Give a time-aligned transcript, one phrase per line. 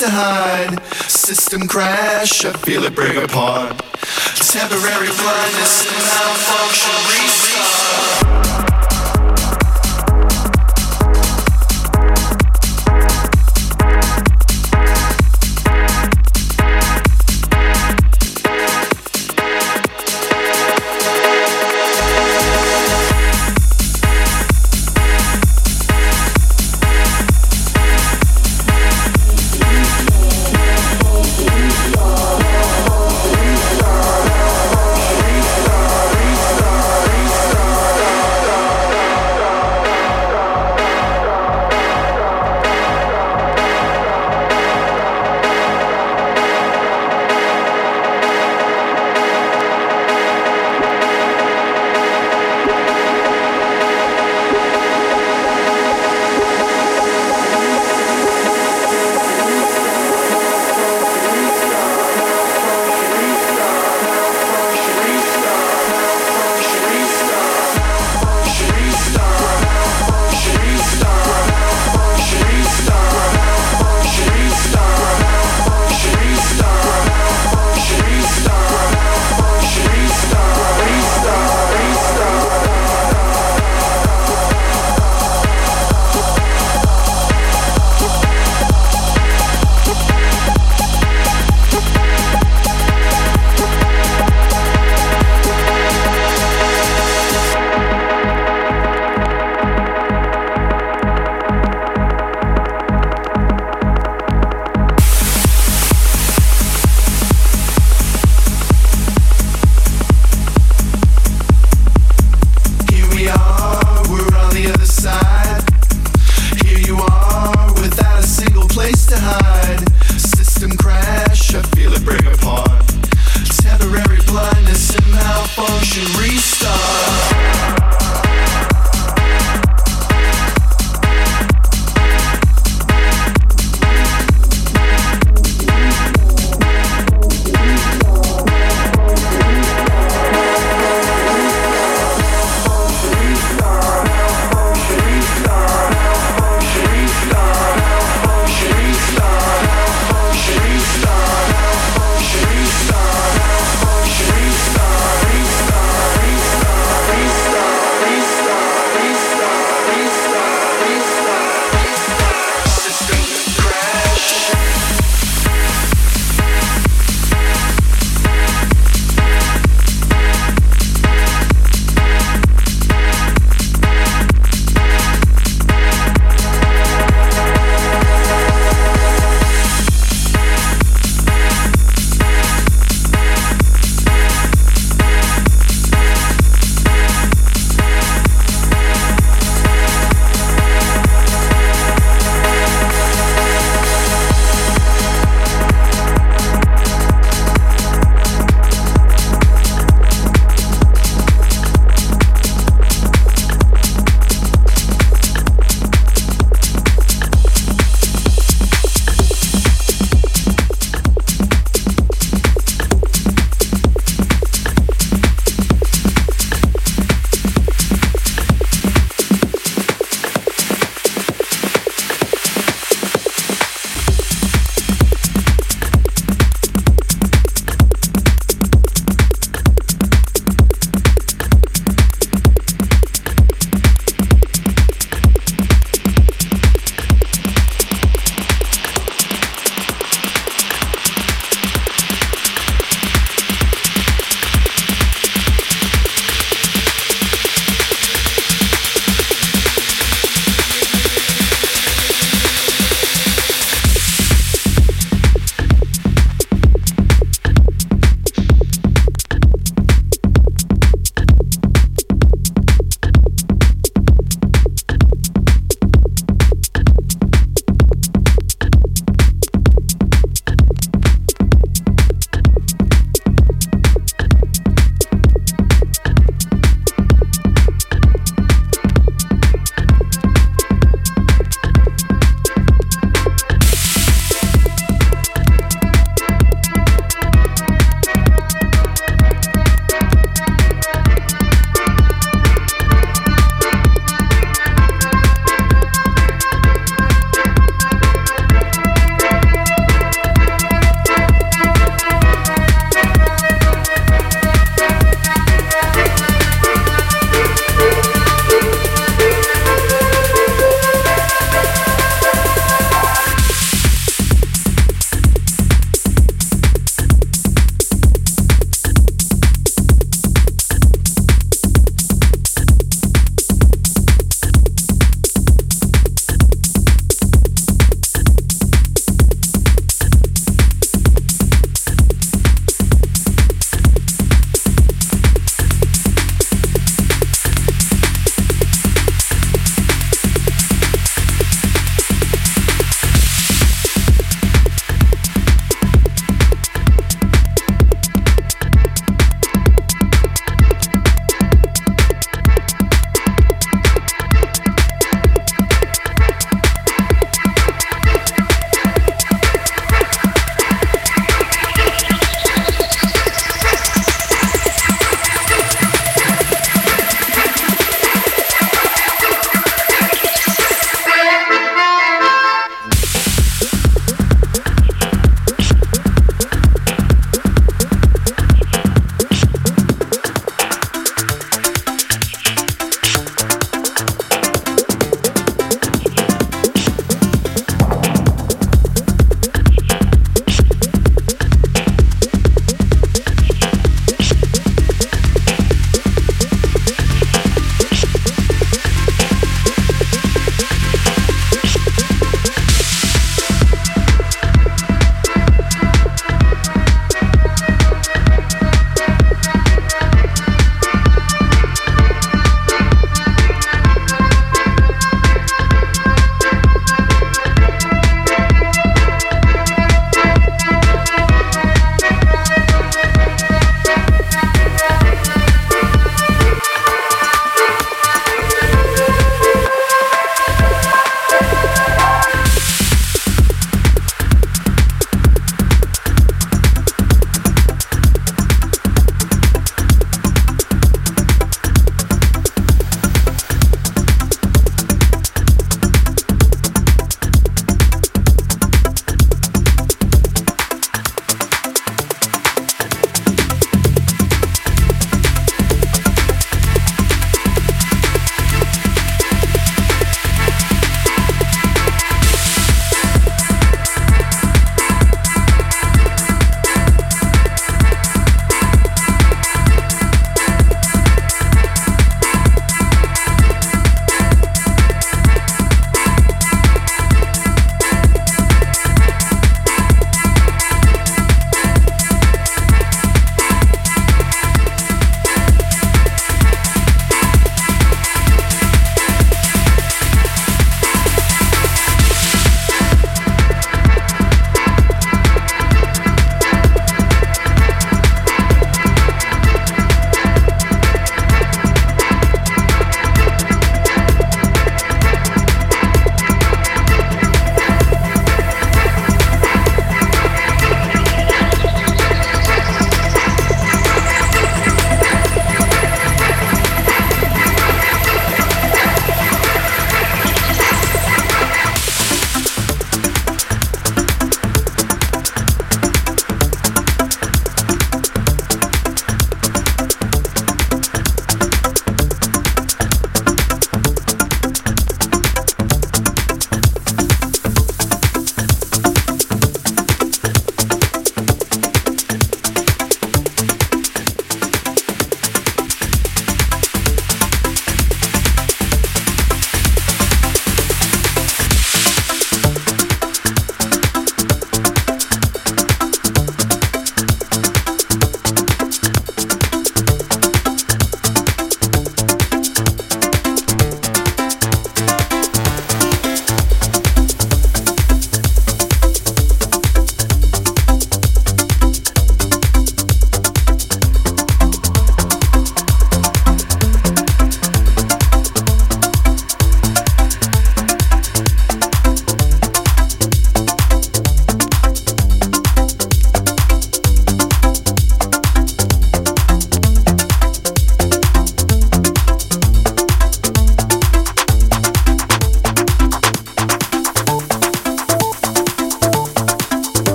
[0.00, 0.82] to hide.
[1.08, 3.29] System crash, I feel it break apart.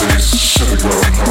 [0.00, 1.29] Please, shut it.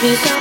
[0.00, 0.39] Peace out.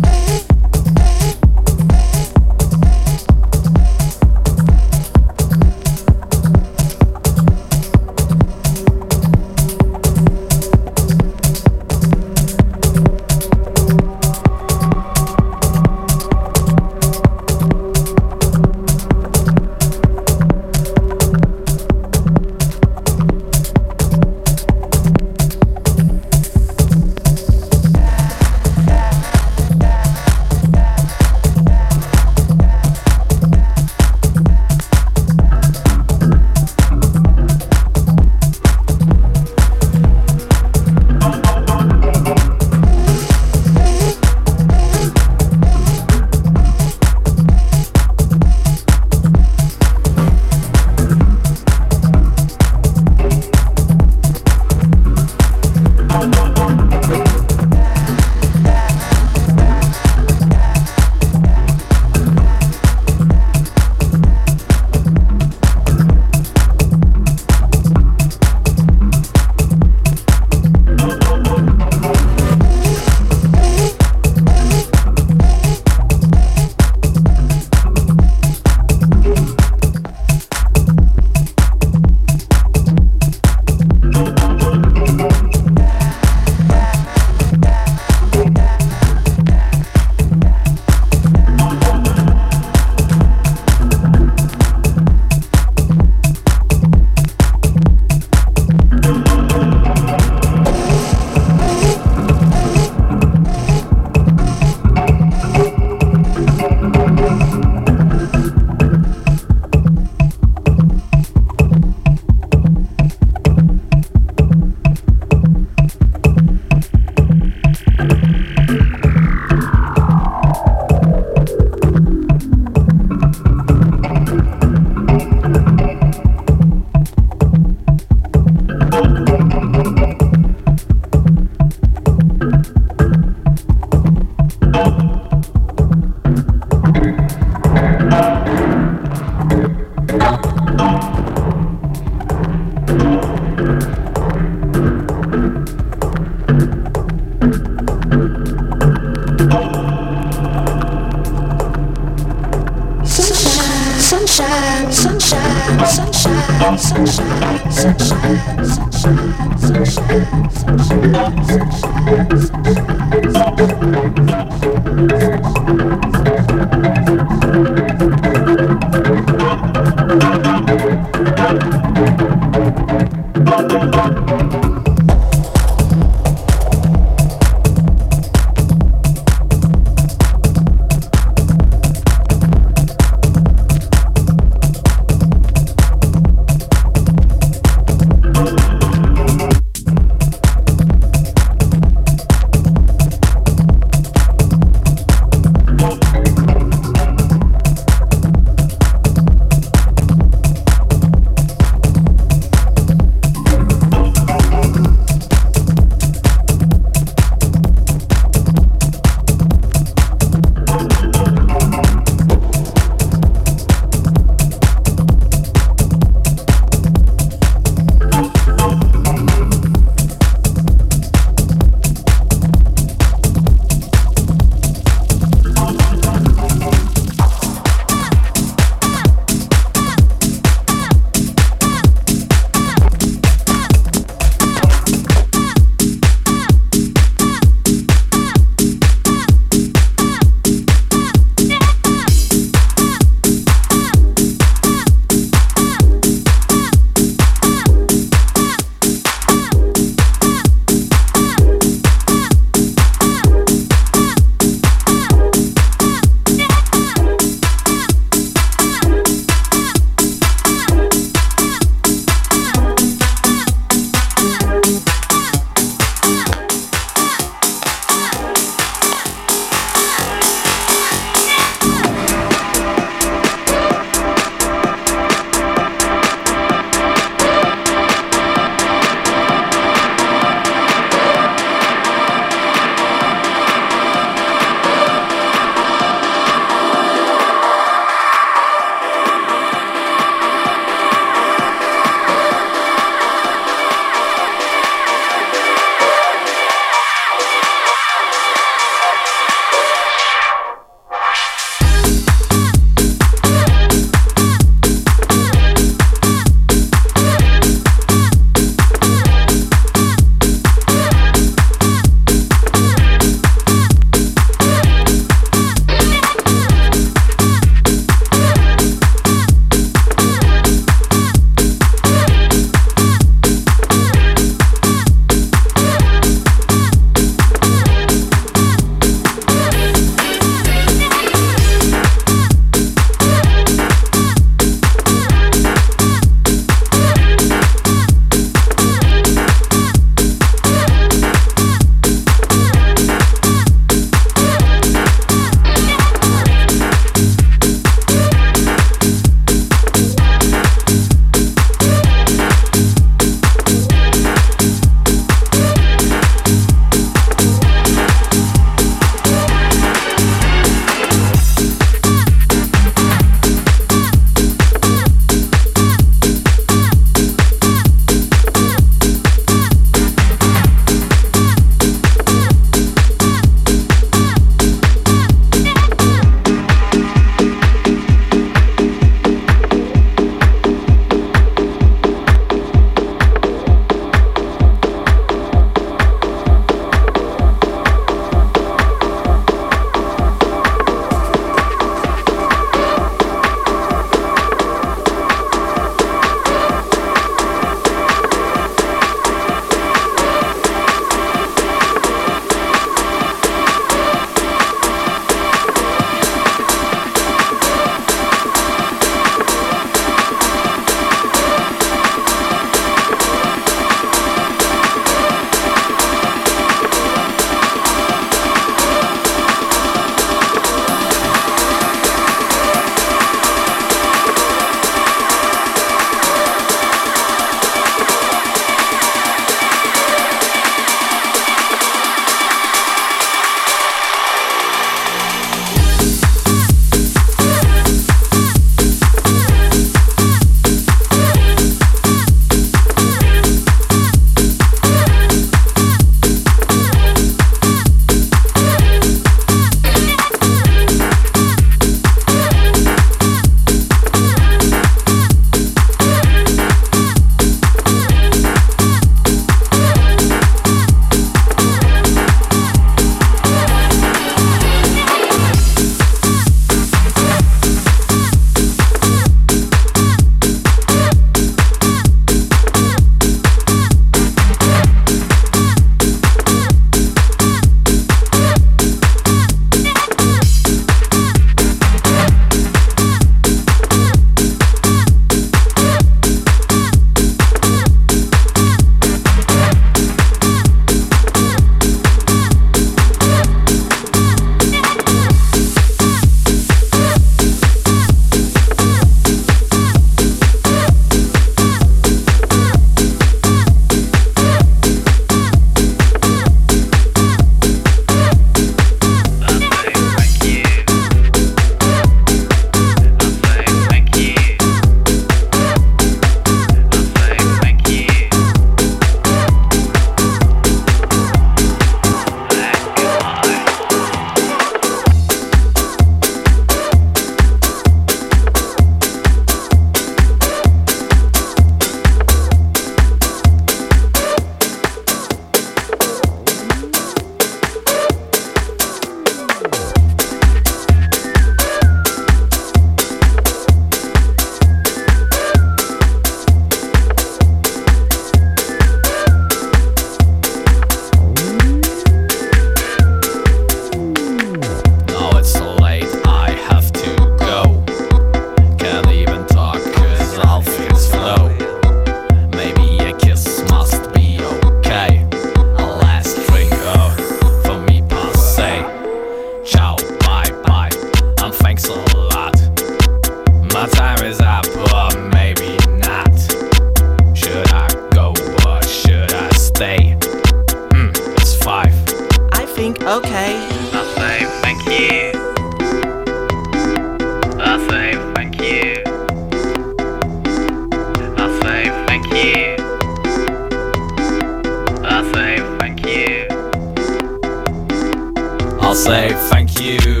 [598.83, 600.00] Say thank you